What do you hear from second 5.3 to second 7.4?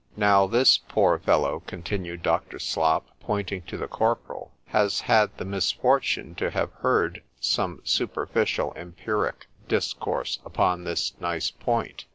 the misfortune to have heard